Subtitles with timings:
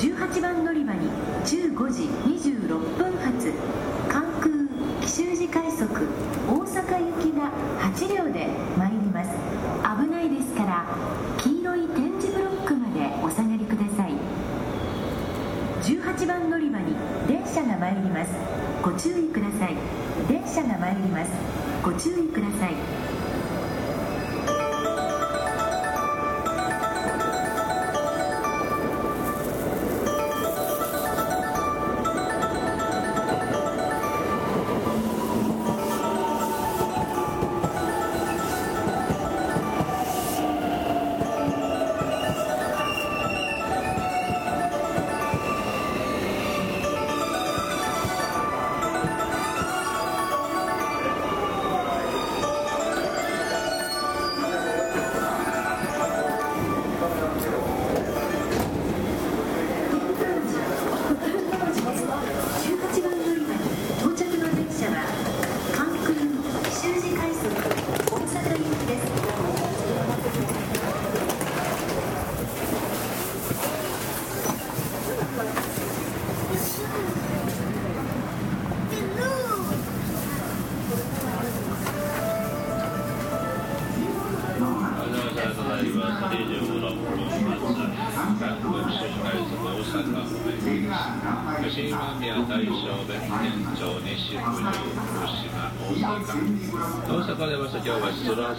[0.00, 1.10] 18番乗り場に
[1.44, 2.04] 15時
[2.48, 3.52] 26分発。
[4.08, 4.48] 関空
[5.02, 5.86] 紀州路快速
[6.48, 7.52] 大阪行きが
[7.92, 9.30] 8両で参ります。
[10.02, 10.86] 危ないですから
[11.36, 14.12] 黄色い点字ブロックまでお下がりください。
[15.82, 16.94] 18番乗り場に
[17.28, 18.32] 電車が参ります。
[18.82, 19.76] ご注意ください。
[20.26, 21.30] 電車が参ります。
[21.82, 22.99] ご注意ください。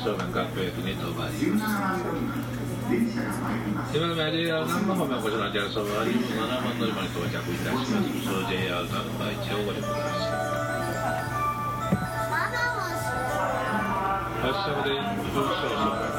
[0.01, 1.85] 正面各駅に停まります。
[3.93, 7.93] 今の JR 南波方面お越しのお客様は27番乗り場に到着いたします。
[8.25, 10.41] そう JR 南波一をご利用ください。
[14.41, 16.10] 発車まで1分少々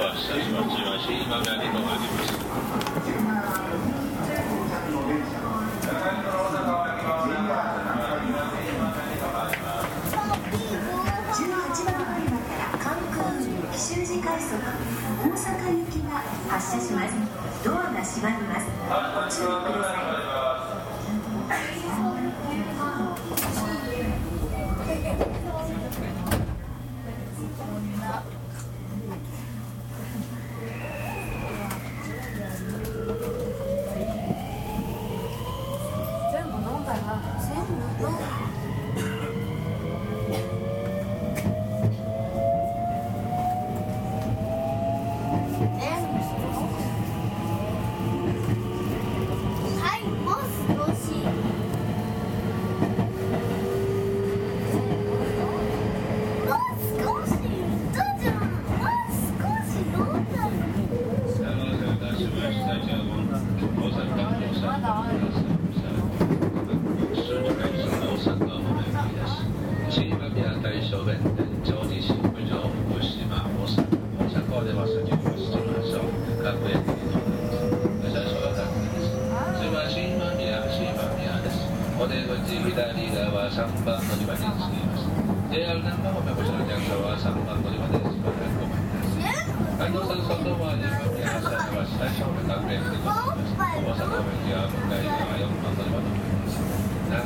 [0.00, 0.68] 間もなく発車します。
[0.80, 2.32] 今、新今宮に止まります。
[11.30, 13.20] 18番乗り場から関空
[13.72, 16.10] 紀州路快速大阪行きが
[16.48, 17.14] 発車します
[17.64, 18.66] ドアが閉まります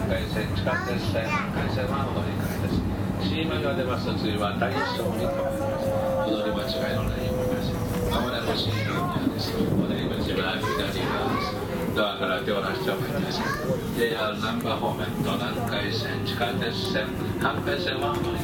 [0.04, 2.76] 南海線地下鉄線南海線はお乗り換えです。
[3.24, 5.88] 新今が出ますと次は大正に停まります。
[6.28, 8.12] お乗り間違いのないようにお願いします。
[8.12, 9.56] まもなく新宮です。
[9.56, 11.56] お出口は左側です。
[11.96, 13.40] ドアから手を出しておくんです。
[13.96, 17.08] JR 南波方面と南海線地下鉄線
[17.40, 18.43] 関西線はお乗り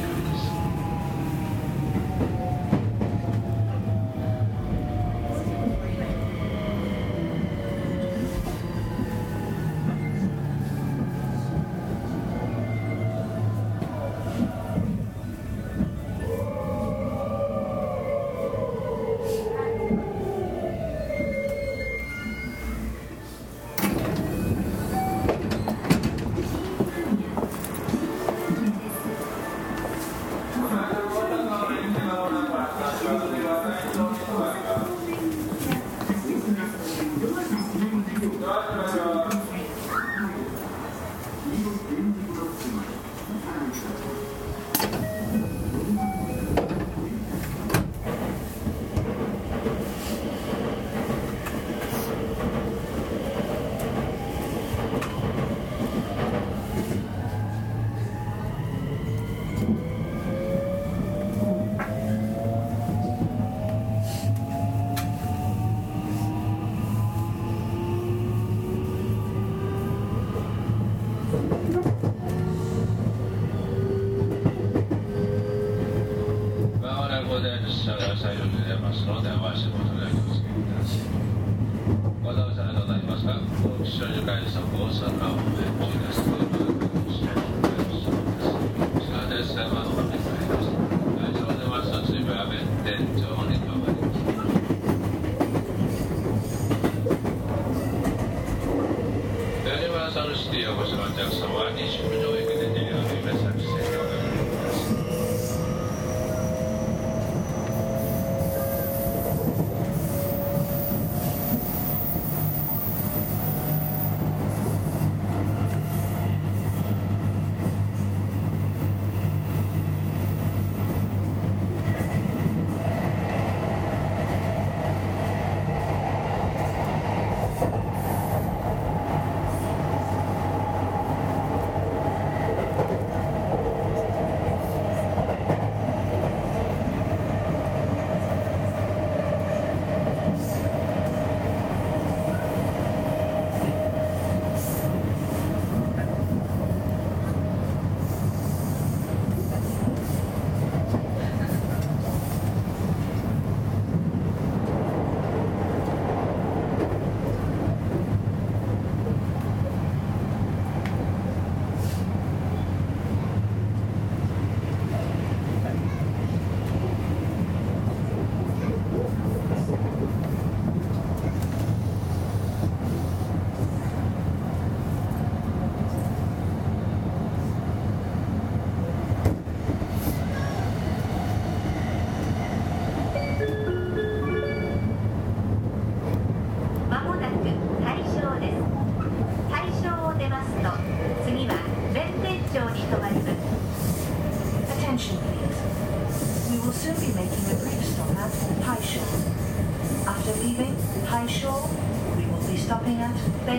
[203.51, 203.53] お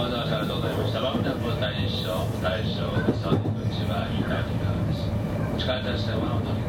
[0.00, 1.00] ありがとうございました。
[1.30, 2.90] ップ大将、大将、
[3.86, 4.18] は、い
[4.92, 5.06] す。
[6.58, 6.67] で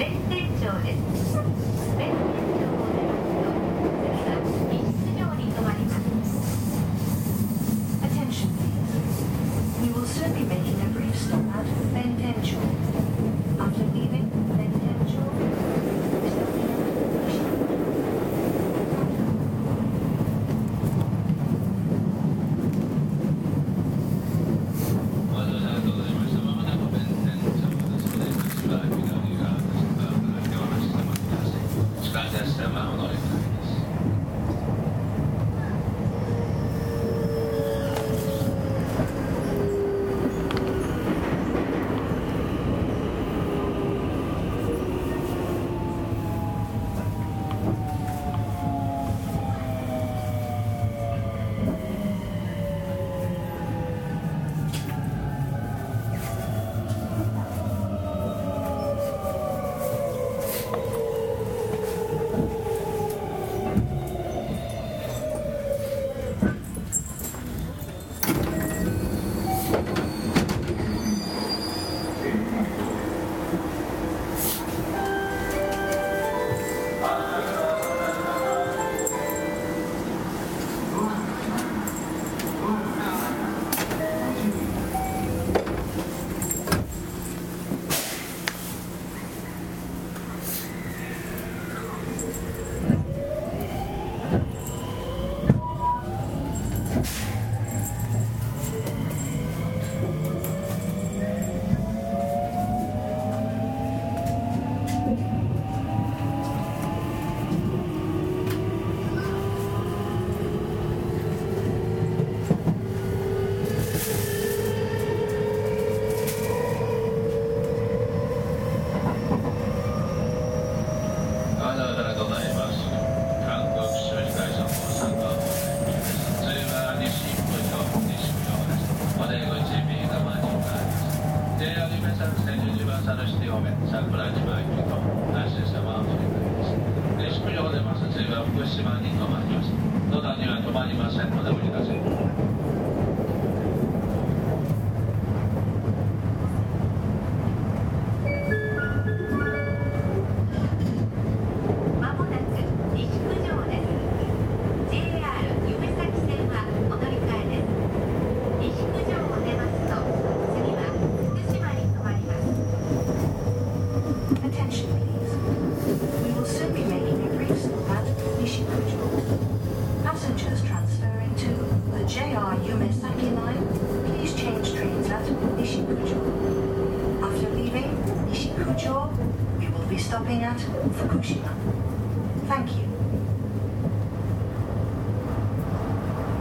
[0.00, 1.89] 名店長です。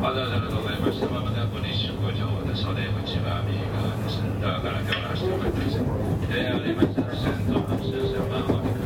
[0.10, 1.22] ハザードでございまし、ま
[1.62, 2.01] 日食
[2.42, 2.82] で袖
[3.22, 4.18] は右側です。
[4.60, 5.38] から手を
[5.70, 6.34] して。
[6.34, 8.78] で、ありました、先頭の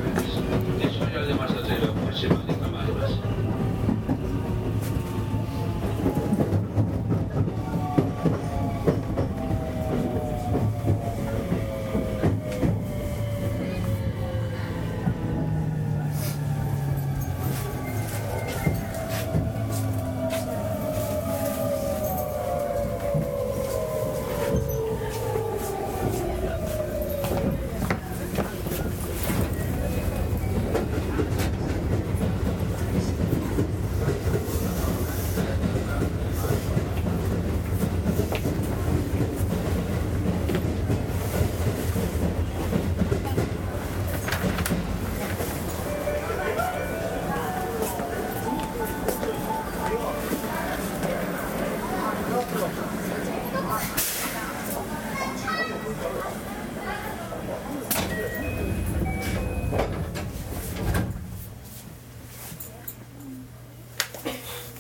[64.24, 64.73] thank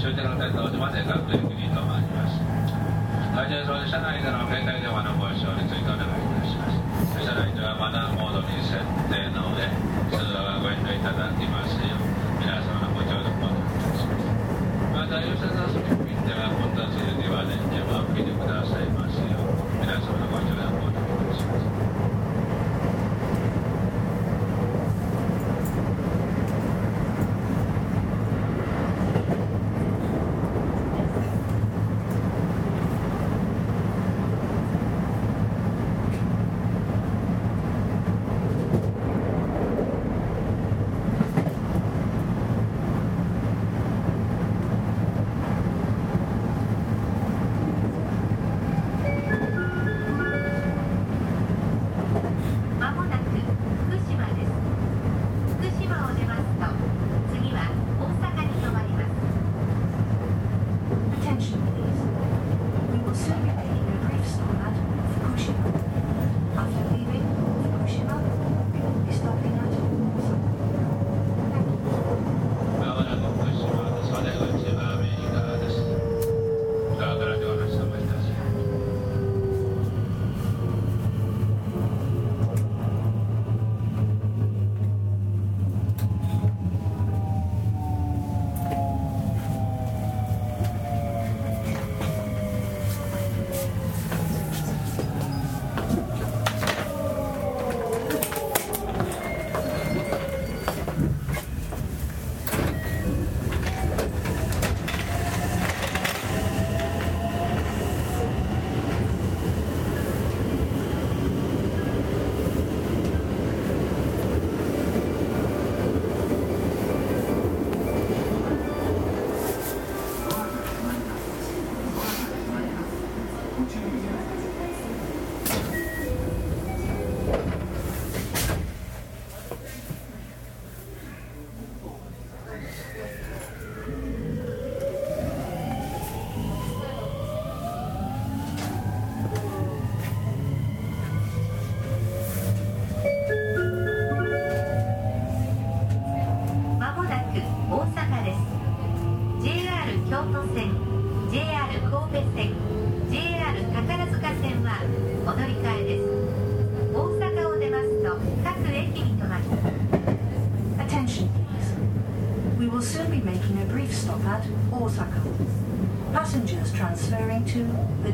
[0.00, 2.40] 終点の鉄道島で各駅に停まります。
[3.36, 6.09] 対戦送車内での携帯電話のご使についてお願いします。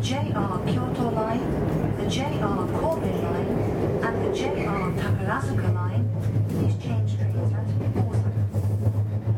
[0.05, 6.09] JR Kyoto line, the JR Kobe line, and the JR Takarazuka line,
[6.49, 7.67] please change trains at
[7.97, 8.41] Osaka.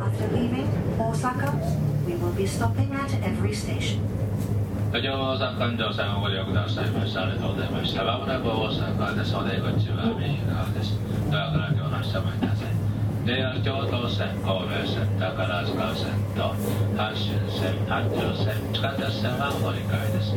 [0.01, 0.67] After leaving
[0.99, 1.51] Osaka,
[2.07, 3.99] we will be stopping at every station.
[4.93, 8.03] 大乗大阪環状線をご利用くださいましてありがとうございました。
[8.03, 9.35] まもなく大阪です。
[9.35, 10.93] お出口は右側です。
[11.31, 12.76] ドアから手を出してお待ちください。
[13.28, 16.48] JR 京都線、神戸線、宝塚線と
[16.96, 20.32] 阪神線、阪急線、地下鉄線はお乗り換えです。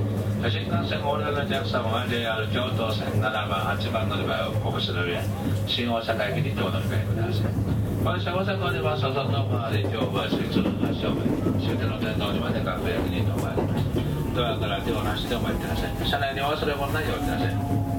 [0.51, 3.47] 新幹線ご利用のお客様は JR 京都線7番、
[3.79, 5.23] 8番乗り場をお越しの上、
[5.71, 7.71] 新大阪駅にてお乗り換えください。
[8.03, 11.31] 私は大阪では外の回り、京橋、鶴ヶ正面、
[11.63, 13.87] 終点の天王寺まで各駅に停まります。
[14.35, 15.95] ドアから手を出してお待ちください。
[15.95, 17.90] 車内に忘れ物ないようにください。